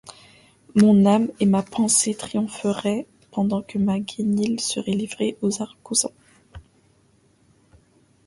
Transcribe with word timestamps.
Mon 0.73 1.05
âme 1.05 1.29
et 1.39 1.45
ma 1.45 1.61
pensée 1.61 2.15
triompheraient 2.15 3.05
pendant 3.29 3.61
que 3.61 3.77
ma 3.77 3.99
guenille 3.99 4.59
serait 4.59 4.93
livrée 4.93 5.37
aux 5.43 5.61
argousins! 5.61 6.09